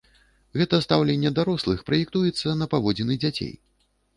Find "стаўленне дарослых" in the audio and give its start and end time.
0.85-1.83